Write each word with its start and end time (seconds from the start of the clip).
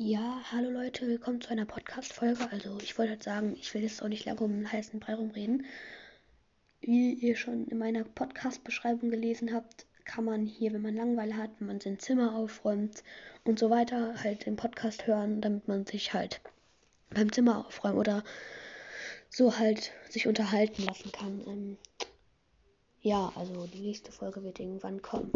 Ja, 0.00 0.40
hallo 0.52 0.70
Leute, 0.70 1.08
willkommen 1.08 1.40
zu 1.40 1.50
einer 1.50 1.64
Podcast-Folge. 1.64 2.52
Also, 2.52 2.78
ich 2.80 2.96
wollte 2.96 3.10
halt 3.10 3.24
sagen, 3.24 3.56
ich 3.58 3.74
will 3.74 3.82
jetzt 3.82 4.00
auch 4.00 4.06
nicht 4.06 4.26
lange 4.26 4.42
um 4.42 4.52
den 4.52 4.70
heißen 4.70 5.00
Brei 5.00 5.16
rumreden. 5.16 5.66
Wie 6.80 7.14
ihr 7.14 7.34
schon 7.34 7.66
in 7.66 7.78
meiner 7.78 8.04
Podcast-Beschreibung 8.04 9.10
gelesen 9.10 9.52
habt, 9.52 9.86
kann 10.04 10.24
man 10.24 10.46
hier, 10.46 10.72
wenn 10.72 10.82
man 10.82 10.94
Langeweile 10.94 11.36
hat, 11.36 11.50
wenn 11.58 11.66
man 11.66 11.80
sein 11.80 11.98
Zimmer 11.98 12.36
aufräumt 12.36 13.02
und 13.42 13.58
so 13.58 13.70
weiter, 13.70 14.14
halt 14.22 14.46
den 14.46 14.54
Podcast 14.54 15.08
hören, 15.08 15.40
damit 15.40 15.66
man 15.66 15.84
sich 15.84 16.14
halt 16.14 16.42
beim 17.10 17.32
Zimmer 17.32 17.66
aufräumen 17.66 17.98
oder 17.98 18.22
so 19.28 19.58
halt 19.58 19.90
sich 20.08 20.28
unterhalten 20.28 20.84
lassen 20.84 21.10
kann. 21.10 21.42
Ähm, 21.44 21.76
ja, 23.00 23.32
also 23.34 23.66
die 23.66 23.80
nächste 23.80 24.12
Folge 24.12 24.44
wird 24.44 24.60
irgendwann 24.60 25.02
kommen. 25.02 25.32